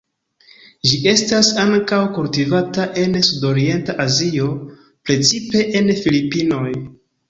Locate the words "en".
3.03-3.15, 5.83-5.99